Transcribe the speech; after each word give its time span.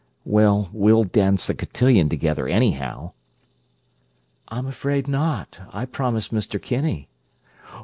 "Well, 0.25 0.67
we'll 0.73 1.03
dance 1.03 1.45
the 1.45 1.53
cotillion 1.53 2.09
together, 2.09 2.47
anyhow." 2.47 3.11
"I'm 4.47 4.65
afraid 4.65 5.07
not. 5.07 5.59
I 5.71 5.85
promised 5.85 6.33
Mr. 6.33 6.59
Kinney." 6.59 7.07